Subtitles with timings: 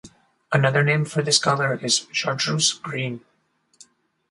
[0.51, 3.23] Another name for this color is chartreuse green.